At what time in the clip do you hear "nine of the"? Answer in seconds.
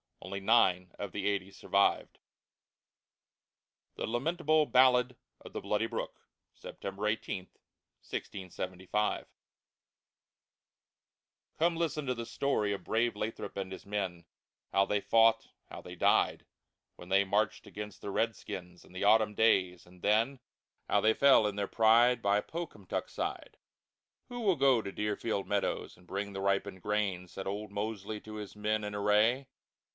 0.39-1.27